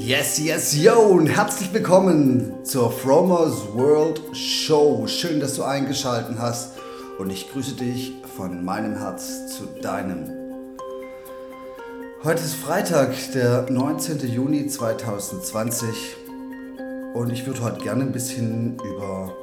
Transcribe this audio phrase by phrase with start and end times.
[0.00, 5.04] Yes, yes, yo und herzlich willkommen zur Fromers World Show.
[5.08, 6.78] Schön, dass du eingeschaltet hast
[7.18, 10.30] und ich grüße dich von meinem Herz zu deinem.
[12.22, 14.20] Heute ist Freitag, der 19.
[14.28, 15.88] Juni 2020
[17.14, 19.36] und ich würde heute gerne ein bisschen über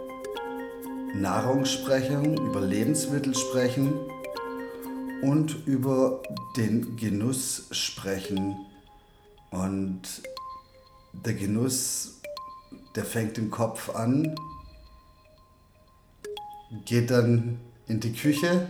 [1.13, 3.93] Nahrung sprechen, über Lebensmittel sprechen
[5.21, 6.23] und über
[6.55, 8.55] den Genuss sprechen.
[9.51, 10.01] Und
[11.23, 12.21] der Genuss,
[12.95, 14.35] der fängt im Kopf an,
[16.85, 18.67] geht dann in die Küche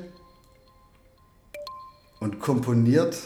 [2.20, 3.18] und komponiert.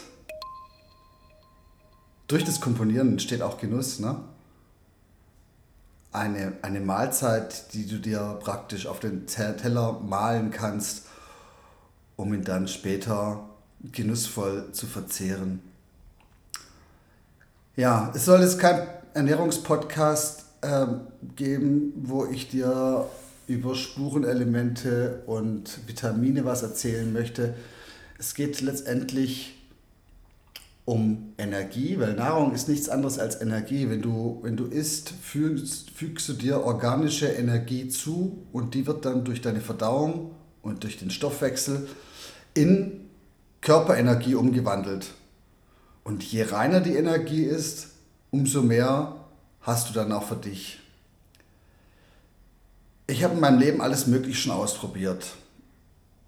[2.28, 4.22] Durch das Komponieren entsteht auch Genuss, ne?
[6.12, 11.06] Eine, eine Mahlzeit, die du dir praktisch auf den Teller malen kannst,
[12.16, 13.48] um ihn dann später
[13.92, 15.62] genussvoll zu verzehren.
[17.76, 20.86] Ja, es soll jetzt kein Ernährungspodcast äh,
[21.36, 23.06] geben, wo ich dir
[23.46, 27.54] über Spurenelemente und Vitamine was erzählen möchte.
[28.18, 29.56] Es geht letztendlich
[30.84, 33.88] um Energie, weil Nahrung ist nichts anderes als Energie.
[33.88, 39.04] Wenn du, wenn du isst, fügst, fügst du dir organische Energie zu und die wird
[39.04, 41.88] dann durch deine Verdauung und durch den Stoffwechsel
[42.54, 43.08] in
[43.60, 45.14] Körperenergie umgewandelt.
[46.02, 47.88] Und je reiner die Energie ist,
[48.30, 49.14] umso mehr
[49.62, 50.78] hast du dann auch für dich.
[53.06, 55.26] Ich habe in meinem Leben alles Mögliche schon ausprobiert.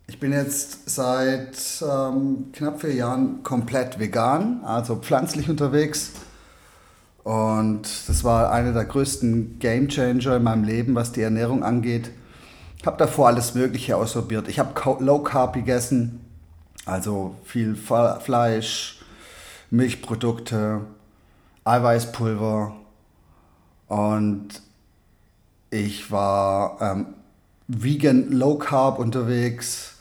[0.08, 6.11] Ich bin jetzt seit ähm, knapp vier Jahren komplett vegan, also pflanzlich unterwegs.
[7.23, 12.11] Und das war einer der größten Game Changer in meinem Leben, was die Ernährung angeht.
[12.78, 14.48] Ich habe davor alles Mögliche ausprobiert.
[14.48, 16.20] Ich habe Low Carb gegessen,
[16.84, 19.00] also viel Fleisch,
[19.70, 20.80] Milchprodukte,
[21.64, 22.74] Eiweißpulver
[23.88, 24.48] und
[25.70, 27.14] ich war ähm,
[27.68, 29.96] vegan Low Carb unterwegs.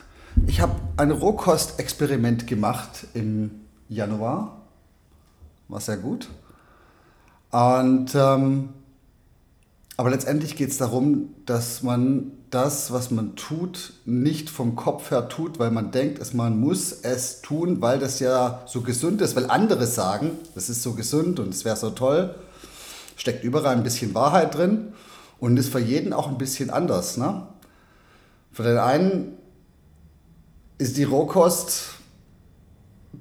[0.47, 3.51] Ich habe ein Rohkostexperiment gemacht im
[3.89, 4.61] Januar.
[5.67, 6.29] War sehr gut.
[7.51, 8.69] Und, ähm,
[9.97, 15.29] aber letztendlich geht es darum, dass man das, was man tut, nicht vom Kopf her
[15.29, 19.35] tut, weil man denkt, es, man muss es tun, weil das ja so gesund ist,
[19.35, 22.35] weil andere sagen, das ist so gesund und es wäre so toll.
[23.15, 24.93] Steckt überall ein bisschen Wahrheit drin
[25.39, 27.17] und ist für jeden auch ein bisschen anders.
[27.17, 27.47] Ne?
[28.51, 29.37] Für den einen
[30.77, 31.95] ist die Rohkost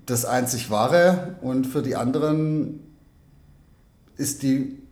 [0.07, 2.81] das einzig Wahre und für die anderen
[4.17, 4.83] ist die,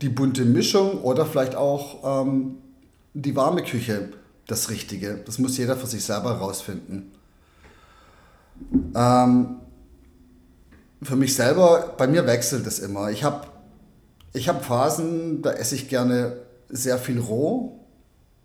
[0.00, 2.56] die bunte Mischung oder vielleicht auch ähm,
[3.14, 4.10] die warme Küche
[4.46, 5.20] das Richtige.
[5.24, 7.12] Das muss jeder für sich selber herausfinden.
[8.94, 9.56] Ähm,
[11.02, 13.10] für mich selber, bei mir wechselt es immer.
[13.10, 13.46] Ich habe
[14.32, 16.38] ich hab Phasen, da esse ich gerne
[16.68, 17.80] sehr viel roh.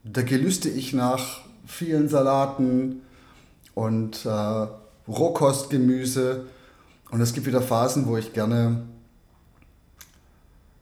[0.03, 3.01] Da gelüste ich nach vielen Salaten
[3.73, 4.67] und äh,
[5.07, 6.45] Rohkostgemüse.
[7.11, 8.83] Und es gibt wieder Phasen, wo ich gerne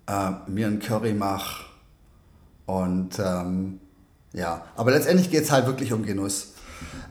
[0.07, 1.66] äh, mir einen Curry mache
[2.66, 3.79] und ähm,
[4.34, 6.53] ja, aber letztendlich geht es halt wirklich um Genuss.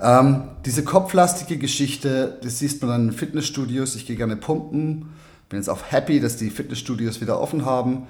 [0.00, 3.96] Ähm, diese kopflastige Geschichte, das siehst man dann in Fitnessstudios.
[3.96, 5.14] Ich gehe gerne pumpen.
[5.48, 8.06] Bin jetzt auch happy, dass die Fitnessstudios wieder offen haben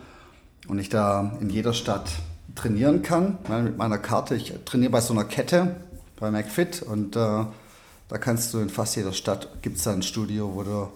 [0.68, 2.10] und ich da in jeder Stadt
[2.54, 3.38] trainieren kann.
[3.48, 4.34] Mit meiner Karte.
[4.34, 5.76] Ich trainiere bei so einer Kette,
[6.18, 7.44] bei McFit und äh,
[8.08, 10.88] da kannst du in fast jeder Stadt, gibt es da ein Studio, wo du,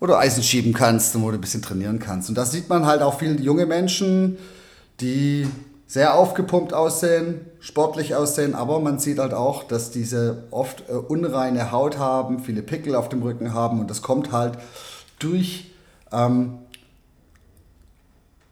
[0.00, 2.28] wo du Eisen schieben kannst und wo du ein bisschen trainieren kannst.
[2.30, 4.38] Und da sieht man halt auch viele junge Menschen,
[5.00, 5.46] die
[5.86, 11.72] sehr aufgepumpt aussehen, sportlich aussehen, aber man sieht halt auch, dass diese oft äh, unreine
[11.72, 14.58] Haut haben, viele Pickel auf dem Rücken haben und das kommt halt
[15.18, 15.72] durch
[16.12, 16.58] ähm,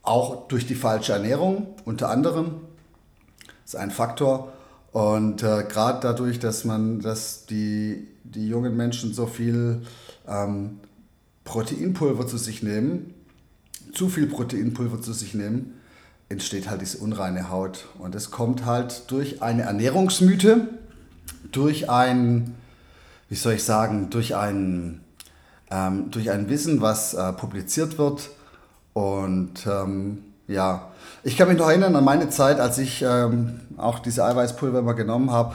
[0.03, 2.63] auch durch die falsche Ernährung unter anderem.
[3.65, 4.53] Ist ein Faktor.
[4.93, 9.83] Und äh, gerade dadurch, dass man, dass die, die jungen Menschen so viel
[10.27, 10.81] ähm,
[11.49, 13.15] Proteinpulver zu sich nehmen,
[13.95, 15.81] zu viel Proteinpulver zu sich nehmen,
[16.29, 17.87] entsteht halt diese unreine Haut.
[17.99, 20.69] Und es kommt halt durch eine Ernährungsmythe,
[21.51, 22.55] durch ein,
[23.31, 25.01] wie soll ich sagen, durch ein,
[25.71, 28.29] ähm, durch ein Wissen, was äh, publiziert wird.
[28.93, 30.19] Und ähm,
[30.49, 30.93] ja,
[31.25, 34.93] ich kann mich noch erinnern an meine Zeit, als ich ähm, auch diese Eiweißpulver mal
[34.93, 35.55] genommen habe.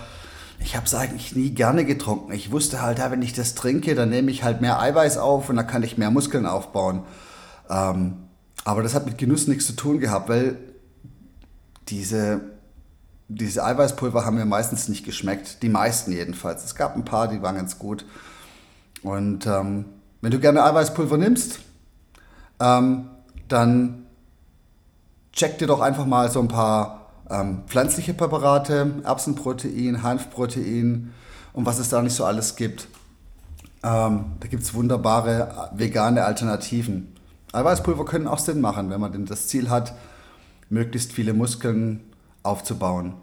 [0.63, 2.31] Ich habe es eigentlich nie gerne getrunken.
[2.31, 5.49] Ich wusste halt, ja, wenn ich das trinke, dann nehme ich halt mehr Eiweiß auf
[5.49, 7.03] und dann kann ich mehr Muskeln aufbauen.
[7.69, 8.13] Ähm,
[8.63, 10.57] aber das hat mit Genuss nichts zu tun gehabt, weil
[11.89, 12.41] diese,
[13.27, 15.61] diese Eiweißpulver haben mir meistens nicht geschmeckt.
[15.63, 16.63] Die meisten jedenfalls.
[16.63, 18.05] Es gab ein paar, die waren ganz gut.
[19.01, 19.85] Und ähm,
[20.21, 21.59] wenn du gerne Eiweißpulver nimmst,
[22.61, 23.09] ähm,
[23.49, 24.05] dann
[25.33, 31.13] check dir doch einfach mal so ein paar ähm, pflanzliche Präparate, Erbsenprotein, Hanfprotein
[31.53, 32.87] und was es da nicht so alles gibt.
[33.83, 37.15] Ähm, da gibt es wunderbare vegane Alternativen.
[37.51, 39.93] Eiweißpulver können auch Sinn machen, wenn man denn das Ziel hat,
[40.69, 42.01] möglichst viele Muskeln
[42.41, 43.13] aufzubauen.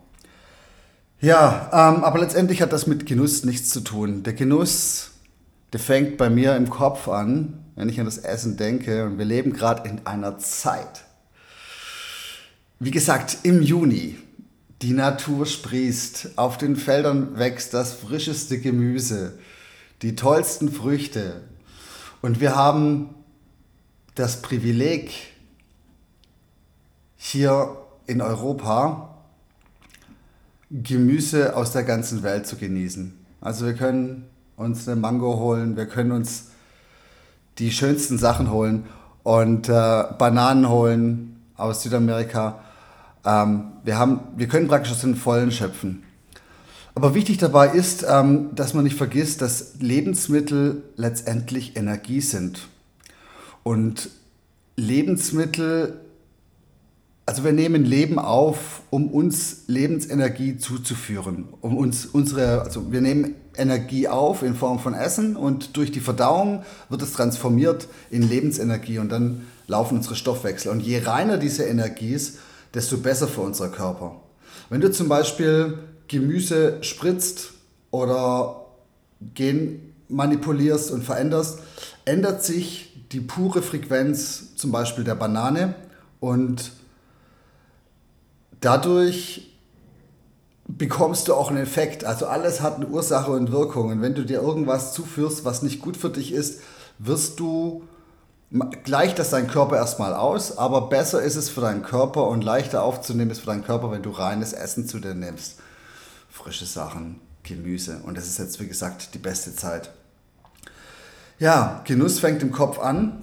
[1.20, 4.22] Ja, ähm, aber letztendlich hat das mit Genuss nichts zu tun.
[4.22, 5.10] Der Genuss,
[5.72, 9.04] der fängt bei mir im Kopf an, wenn ich an das Essen denke.
[9.04, 11.04] Und wir leben gerade in einer Zeit.
[12.82, 14.16] Wie gesagt, im Juni.
[14.80, 19.38] Die Natur sprießt, auf den Feldern wächst das frischeste Gemüse
[20.00, 21.42] die tollsten Früchte.
[22.22, 23.10] Und wir haben
[24.14, 25.12] das Privileg,
[27.18, 29.14] hier in Europa
[30.70, 33.12] Gemüse aus der ganzen Welt zu genießen.
[33.42, 34.24] Also wir können
[34.56, 36.46] uns eine Mango holen, wir können uns
[37.58, 38.86] die schönsten Sachen holen
[39.22, 42.64] und äh, Bananen holen aus Südamerika.
[43.24, 46.02] Ähm, wir, haben, wir können praktisch aus den Vollen schöpfen.
[46.94, 52.68] Aber wichtig dabei ist, ähm, dass man nicht vergisst, dass Lebensmittel letztendlich Energie sind.
[53.62, 54.10] Und
[54.76, 56.00] Lebensmittel,
[57.26, 61.48] also wir nehmen Leben auf, um uns Lebensenergie zuzuführen.
[61.60, 66.00] Um uns unsere, also wir nehmen Energie auf in Form von Essen und durch die
[66.00, 70.72] Verdauung wird es transformiert in Lebensenergie und dann laufen unsere Stoffwechsel.
[70.72, 72.38] Und je reiner diese Energie ist,
[72.74, 74.20] desto besser für unser Körper.
[74.68, 75.78] Wenn du zum Beispiel
[76.08, 77.52] Gemüse spritzt
[77.90, 78.66] oder
[79.34, 81.60] Gen manipulierst und veränderst,
[82.04, 85.74] ändert sich die pure Frequenz zum Beispiel der Banane
[86.20, 86.72] und
[88.60, 89.50] dadurch
[90.66, 92.04] bekommst du auch einen Effekt.
[92.04, 93.90] Also alles hat eine Ursache und Wirkung.
[93.90, 96.60] Und wenn du dir irgendwas zuführst, was nicht gut für dich ist,
[96.98, 97.82] wirst du
[98.84, 102.82] gleicht das dein Körper erstmal aus, aber besser ist es für deinen Körper und leichter
[102.82, 105.60] aufzunehmen ist für deinen Körper, wenn du reines Essen zu dir nimmst
[106.30, 108.00] frische Sachen, Gemüse.
[108.04, 109.92] Und das ist jetzt, wie gesagt, die beste Zeit.
[111.38, 113.22] Ja, Genuss fängt im Kopf an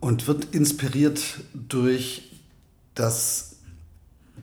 [0.00, 1.20] und wird inspiriert
[1.54, 2.40] durch
[2.94, 3.56] das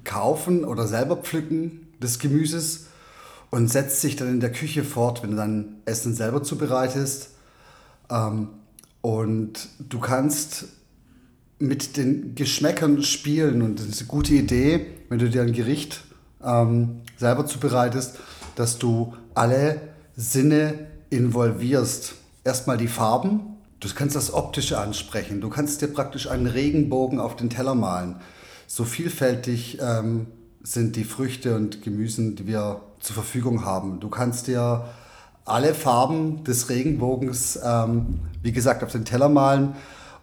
[0.04, 2.88] Kaufen oder selber Pflücken des Gemüses
[3.52, 7.30] und setzt sich dann in der Küche fort, wenn du dann Essen selber zubereitest.
[8.10, 8.50] Ähm,
[9.04, 10.66] und du kannst
[11.60, 16.06] mit den Geschmäckern spielen und das ist eine gute Idee, wenn du dir ein Gericht
[16.42, 18.18] ähm, selber zubereitest,
[18.56, 19.82] dass du alle
[20.16, 22.16] Sinne involvierst.
[22.46, 23.42] Erstmal die Farben.
[23.82, 25.42] Du kannst das Optische ansprechen.
[25.42, 28.16] Du kannst dir praktisch einen Regenbogen auf den Teller malen.
[28.68, 30.28] So vielfältig ähm,
[30.62, 34.00] sind die Früchte und Gemüsen, die wir zur Verfügung haben.
[34.00, 34.86] Du kannst dir
[35.46, 39.76] alle Farben des Regenbogens, ähm, wie gesagt, auf den Teller malen.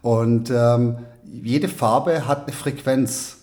[0.02, 3.38] Und ähm, jede Farbe hat eine Frequenz.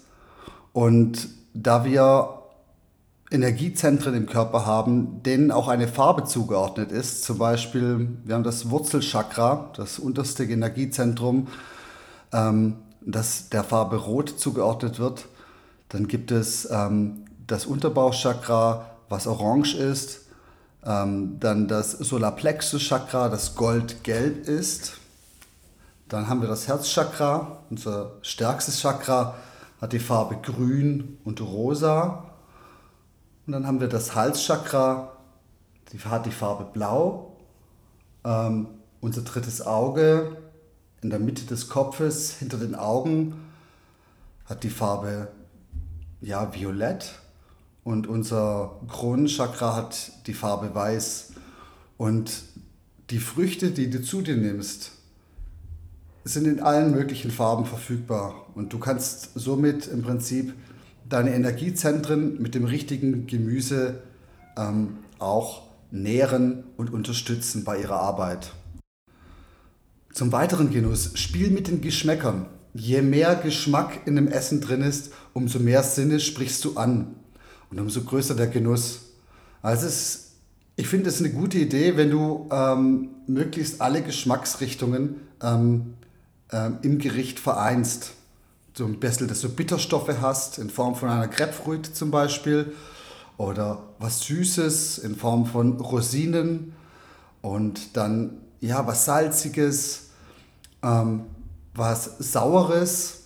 [0.74, 2.38] Und da wir
[3.30, 7.26] Energiezentren im Körper haben, denen auch eine Farbe zugeordnet ist.
[7.26, 11.48] Zum Beispiel, wir haben das Wurzelchakra, das unterste Energiezentrum,
[12.32, 15.26] ähm, das der Farbe Rot zugeordnet wird.
[15.90, 20.27] Dann gibt es ähm, das Unterbauchchakra, was orange ist.
[20.88, 24.94] Ähm, dann das Solarplexus-Chakra, das goldgelb ist.
[26.08, 29.36] Dann haben wir das Herzchakra, unser stärkstes Chakra,
[29.82, 32.24] hat die Farbe grün und rosa.
[33.46, 35.12] Und dann haben wir das Halschakra,
[35.92, 37.36] die hat die Farbe blau.
[38.24, 38.68] Ähm,
[39.02, 40.38] unser drittes Auge
[41.02, 43.52] in der Mitte des Kopfes, hinter den Augen,
[44.46, 45.28] hat die Farbe
[46.22, 47.14] ja, violett.
[47.88, 51.30] Und unser Kronenchakra hat die Farbe weiß.
[51.96, 52.44] Und
[53.12, 54.92] die Früchte, die du zu dir nimmst,
[56.26, 58.48] sind in allen möglichen Farben verfügbar.
[58.56, 60.54] Und du kannst somit im Prinzip
[61.08, 64.02] deine Energiezentren mit dem richtigen Gemüse
[64.58, 68.52] ähm, auch nähren und unterstützen bei ihrer Arbeit.
[70.12, 72.48] Zum weiteren Genuss, spiel mit den Geschmäckern.
[72.74, 77.16] Je mehr Geschmack in dem Essen drin ist, umso mehr Sinne sprichst du an
[77.70, 79.02] und umso größer der Genuss.
[79.62, 80.32] Also ist,
[80.76, 85.96] ich finde es eine gute Idee, wenn du ähm, möglichst alle Geschmacksrichtungen ähm,
[86.52, 88.14] äh, im Gericht vereinst
[88.78, 92.74] so ein bisschen, dass du Bitterstoffe hast, in Form von einer Grapefruit zum Beispiel,
[93.38, 96.74] oder was Süßes in Form von Rosinen
[97.42, 100.10] und dann ja was Salziges,
[100.84, 101.24] ähm,
[101.74, 103.24] was Saures.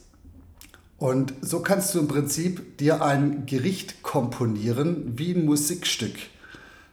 [0.98, 6.15] Und so kannst du im Prinzip dir ein Gericht komponieren wie ein Musikstück.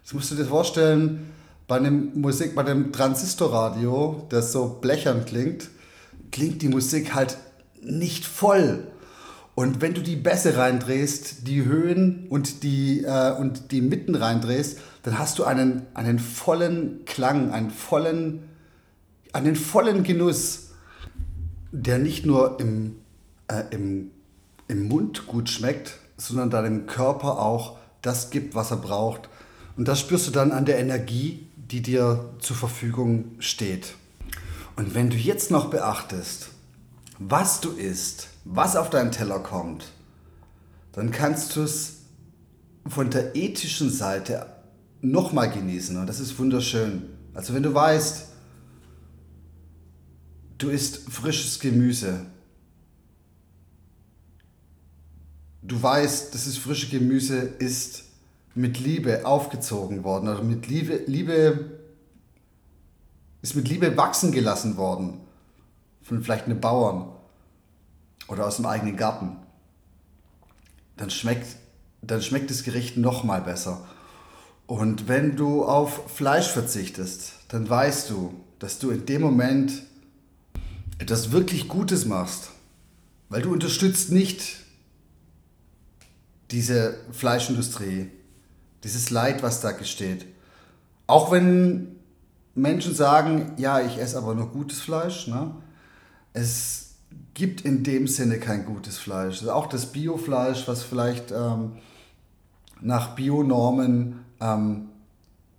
[0.04, 1.32] Das musst du dir vorstellen,
[1.66, 5.68] bei einem Musik, bei einem Transistorradio, das so blechern klingt,
[6.30, 7.36] klingt die Musik halt
[7.82, 8.86] nicht voll.
[9.56, 14.78] Und wenn du die Bässe reindrehst, die Höhen und die, äh, und die Mitten reindrehst,
[15.02, 18.44] dann hast du einen, einen vollen Klang, einen vollen,
[19.32, 20.68] einen vollen Genuss,
[21.72, 22.94] der nicht nur im,
[23.48, 24.12] äh, im,
[24.68, 29.28] im Mund gut schmeckt, sondern deinem Körper auch das gibt, was er braucht.
[29.76, 33.94] Und das spürst du dann an der Energie, die dir zur Verfügung steht.
[34.76, 36.50] Und wenn du jetzt noch beachtest,
[37.18, 39.92] was du isst, was auf deinen Teller kommt,
[40.92, 41.98] dann kannst du es
[42.86, 44.46] von der ethischen Seite
[45.00, 45.96] nochmal genießen.
[45.96, 47.04] Und das ist wunderschön.
[47.34, 48.26] Also wenn du weißt,
[50.58, 52.26] du isst frisches Gemüse,
[55.62, 58.04] du weißt, das frische Gemüse ist
[58.54, 61.78] mit Liebe aufgezogen worden oder mit Liebe, Liebe
[63.42, 65.20] ist mit Liebe wachsen gelassen worden
[66.02, 67.12] von vielleicht einem Bauern
[68.28, 69.36] oder aus dem eigenen Garten,
[70.96, 71.56] dann schmeckt,
[72.02, 73.86] dann schmeckt das Gericht noch mal besser.
[74.66, 79.82] Und wenn du auf Fleisch verzichtest, dann weißt du, dass du in dem Moment
[80.98, 82.50] etwas wirklich Gutes machst,
[83.28, 84.58] weil du unterstützt nicht
[86.50, 88.10] diese Fleischindustrie,
[88.84, 90.26] dieses Leid, was da gesteht.
[91.06, 91.96] Auch wenn
[92.54, 95.54] Menschen sagen, ja, ich esse aber nur gutes Fleisch, ne?
[96.32, 96.94] es
[97.34, 99.40] gibt in dem Sinne kein gutes Fleisch.
[99.40, 101.72] Also auch das Biofleisch, was vielleicht ähm,
[102.80, 104.88] nach Bionormen, ähm,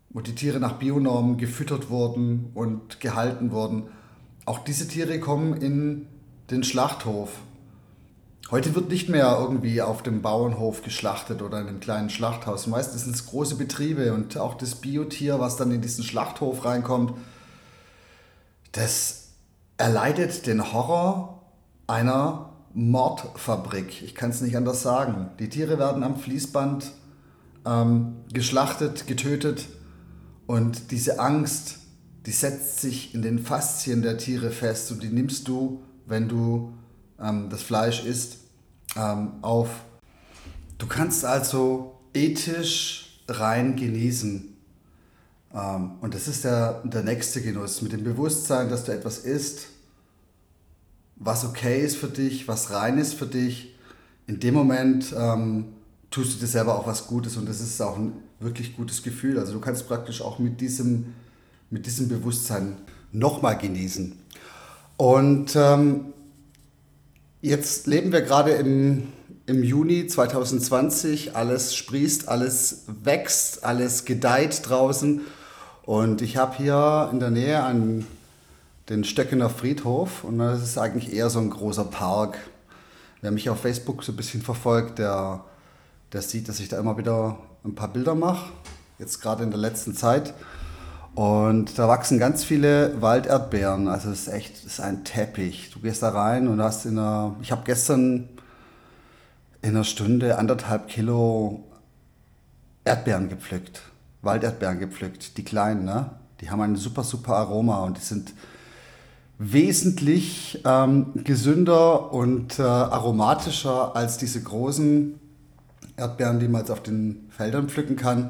[0.10, 3.84] wo die Tiere nach Bionormen gefüttert wurden und gehalten wurden,
[4.46, 6.08] auch diese Tiere kommen in
[6.50, 7.30] den Schlachthof
[8.52, 12.66] Heute wird nicht mehr irgendwie auf dem Bauernhof geschlachtet oder in einem kleinen Schlachthaus.
[12.66, 17.14] Meistens sind es große Betriebe und auch das Biotier, was dann in diesen Schlachthof reinkommt,
[18.72, 19.30] das
[19.78, 21.44] erleidet den Horror
[21.86, 24.02] einer Mordfabrik.
[24.02, 25.30] Ich kann es nicht anders sagen.
[25.38, 26.92] Die Tiere werden am Fließband
[27.68, 29.68] ähm, geschlachtet, getötet
[30.48, 31.78] und diese Angst,
[32.26, 36.74] die setzt sich in den Faszien der Tiere fest und die nimmst du, wenn du
[37.22, 38.38] ähm, das Fleisch isst,
[38.96, 39.70] ähm, auf.
[40.78, 44.56] Du kannst also ethisch rein genießen.
[45.54, 49.68] Ähm, und das ist der, der nächste Genuss, mit dem Bewusstsein, dass du etwas isst,
[51.16, 53.76] was okay ist für dich, was rein ist für dich.
[54.28, 55.74] In dem Moment ähm,
[56.12, 59.38] tust du dir selber auch was Gutes und das ist auch ein wirklich gutes Gefühl.
[59.38, 61.14] Also du kannst praktisch auch mit diesem,
[61.70, 62.78] mit diesem Bewusstsein
[63.12, 64.18] nochmal genießen.
[64.98, 66.14] Und ähm,
[67.42, 69.14] Jetzt leben wir gerade im,
[69.46, 71.38] im Juni 2020.
[71.38, 75.22] Alles sprießt, alles wächst, alles gedeiht draußen.
[75.84, 78.06] Und ich habe hier in der Nähe einen,
[78.90, 82.38] den Stöckener Friedhof und das ist eigentlich eher so ein großer Park.
[83.22, 85.46] Wer mich auf Facebook so ein bisschen verfolgt, der,
[86.12, 88.52] der sieht, dass ich da immer wieder ein paar Bilder mache.
[88.98, 90.34] Jetzt gerade in der letzten Zeit.
[91.20, 93.90] Und da wachsen ganz viele Walderdbeeren.
[93.90, 95.70] Also es ist echt, es ist ein Teppich.
[95.70, 98.30] Du gehst da rein und hast in einer, ich habe gestern
[99.62, 101.66] in einer Stunde anderthalb Kilo
[102.86, 103.82] Erdbeeren gepflückt.
[104.22, 105.36] Walderdbeeren gepflückt.
[105.36, 106.12] Die kleinen, ne?
[106.40, 108.34] Die haben ein super, super Aroma und die sind
[109.40, 115.20] wesentlich ähm, gesünder und äh, aromatischer als diese großen
[115.98, 118.30] Erdbeeren, die man jetzt auf den Feldern pflücken kann.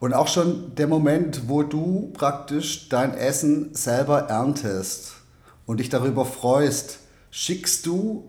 [0.00, 5.12] Und auch schon der Moment, wo du praktisch dein Essen selber erntest
[5.66, 8.24] und dich darüber freust, schickst du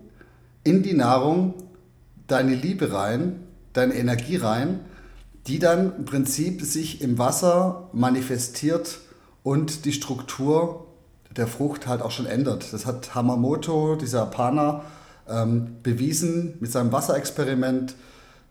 [0.64, 1.54] in die Nahrung
[2.26, 3.40] deine Liebe rein,
[3.72, 4.80] deine Energie rein,
[5.46, 8.98] die dann im Prinzip sich im Wasser manifestiert
[9.42, 10.86] und die Struktur
[11.34, 12.70] der Frucht halt auch schon ändert.
[12.72, 14.84] Das hat Hamamoto, dieser Japaner,
[15.26, 17.94] ähm, bewiesen mit seinem Wasserexperiment,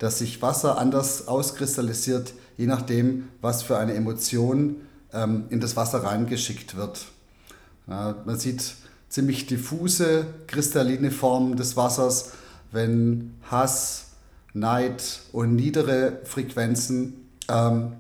[0.02, 4.78] dass sich Wasser anders auskristallisiert, je nachdem, was für eine Emotion
[5.14, 7.06] ähm, in das Wasser reingeschickt wird.
[7.86, 8.74] Ja, man sieht
[9.10, 12.32] ziemlich diffuse, kristalline Formen des Wassers,
[12.72, 14.08] wenn Hass,
[14.54, 17.94] Neid und niedere Frequenzen ähm,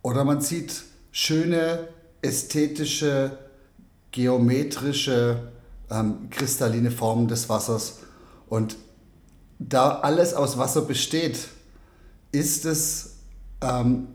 [0.00, 1.88] oder man sieht schöne,
[2.22, 3.36] ästhetische,
[4.12, 5.48] geometrische,
[5.90, 7.98] ähm, kristalline Formen des Wassers.
[8.48, 8.76] Und
[9.60, 11.48] da alles aus Wasser besteht,
[12.32, 13.18] ist es,
[13.60, 14.08] ähm,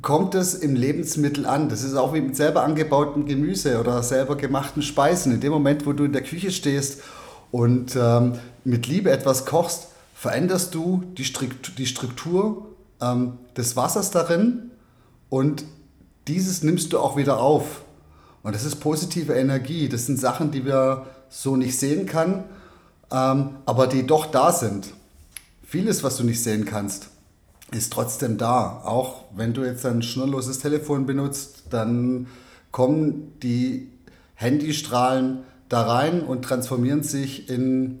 [0.00, 1.68] kommt es im Lebensmittel an.
[1.68, 5.32] Das ist auch wie mit selber angebautem Gemüse oder selber gemachten Speisen.
[5.32, 7.02] In dem Moment, wo du in der Küche stehst
[7.50, 12.66] und ähm, mit Liebe etwas kochst, veränderst du die Struktur, die Struktur
[13.00, 14.70] ähm, des Wassers darin
[15.28, 15.64] und
[16.28, 17.82] dieses nimmst du auch wieder auf.
[18.42, 19.88] Und das ist positive Energie.
[19.88, 22.44] Das sind Sachen, die wir so nicht sehen können,
[23.10, 24.92] ähm, aber die doch da sind.
[25.62, 27.08] Vieles, was du nicht sehen kannst,
[27.70, 28.82] ist trotzdem da.
[28.84, 32.26] Auch wenn du jetzt ein schnurloses Telefon benutzt, dann
[32.70, 33.90] kommen die
[34.34, 38.00] Handystrahlen da rein und transformieren sich in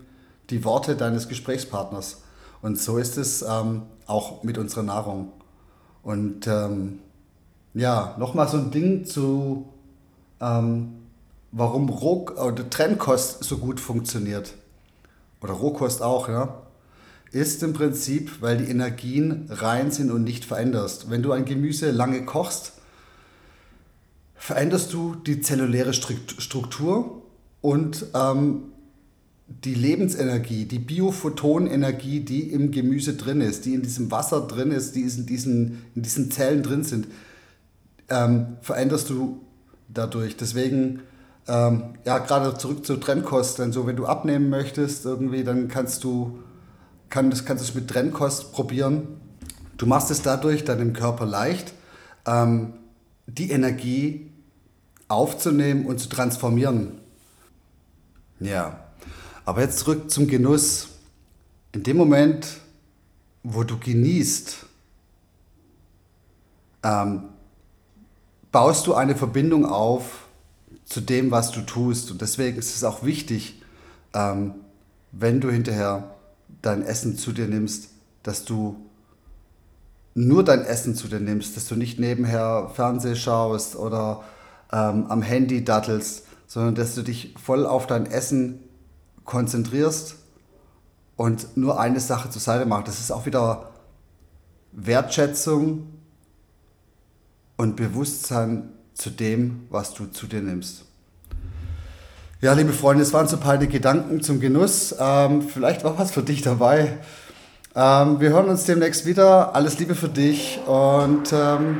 [0.50, 2.22] die Worte deines Gesprächspartners.
[2.62, 5.32] Und so ist es ähm, auch mit unserer Nahrung.
[6.02, 7.00] Und ähm,
[7.74, 9.68] ja, nochmal so ein Ding zu,
[10.40, 10.94] ähm,
[11.52, 14.54] warum Roh oder Trennkost so gut funktioniert.
[15.40, 16.62] Oder Rohkost auch, ja.
[17.30, 21.10] Ist im Prinzip, weil die Energien rein sind und nicht veränderst.
[21.10, 22.72] Wenn du ein Gemüse lange kochst,
[24.34, 27.22] veränderst du die zelluläre Struktur
[27.60, 28.72] und ähm,
[29.48, 34.94] die Lebensenergie, die Biophotonenergie, die im Gemüse drin ist, die in diesem Wasser drin ist,
[34.94, 37.08] die in diesen, in diesen Zellen drin sind,
[38.10, 39.40] ähm, veränderst du
[39.88, 40.36] dadurch.
[40.36, 41.00] Deswegen,
[41.48, 46.04] ähm, ja, gerade zurück zur Trennkost, denn so, wenn du abnehmen möchtest, irgendwie, dann kannst
[46.04, 46.38] du,
[47.08, 49.20] kann, das, kannst du es mit Trennkost probieren.
[49.78, 51.72] Du machst es dadurch deinem Körper leicht,
[52.26, 52.74] ähm,
[53.26, 54.30] die Energie
[55.08, 57.00] aufzunehmen und zu transformieren.
[58.40, 58.80] Ja,
[59.46, 60.88] aber jetzt zurück zum Genuss.
[61.72, 62.46] In dem Moment,
[63.42, 64.66] wo du genießt,
[66.82, 67.22] ähm,
[68.52, 70.27] baust du eine Verbindung auf
[70.88, 72.10] zu dem, was du tust.
[72.10, 73.62] Und deswegen ist es auch wichtig,
[74.14, 74.54] ähm,
[75.12, 76.14] wenn du hinterher
[76.62, 77.90] dein Essen zu dir nimmst,
[78.22, 78.76] dass du
[80.14, 84.24] nur dein Essen zu dir nimmst, dass du nicht nebenher Fernseh schaust oder
[84.72, 88.60] ähm, am Handy dattelst, sondern dass du dich voll auf dein Essen
[89.24, 90.16] konzentrierst
[91.16, 92.88] und nur eine Sache zur Seite machst.
[92.88, 93.70] Das ist auch wieder
[94.72, 95.86] Wertschätzung
[97.56, 100.84] und Bewusstsein zu dem, was du zu dir nimmst.
[102.40, 104.94] Ja, liebe Freunde, es waren so ein paar Gedanken zum Genuss.
[104.98, 106.98] Ähm, vielleicht war was für dich dabei.
[107.74, 109.54] Ähm, wir hören uns demnächst wieder.
[109.54, 111.78] Alles Liebe für dich und ähm,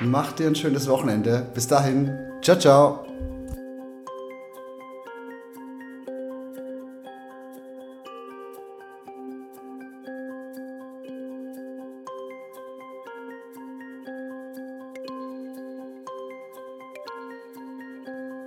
[0.00, 1.46] mach dir ein schönes Wochenende.
[1.54, 2.12] Bis dahin.
[2.42, 3.05] Ciao, ciao.